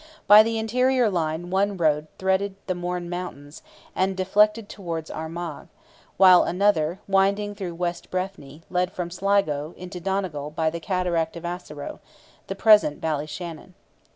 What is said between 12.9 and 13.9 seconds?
Ballyshannon.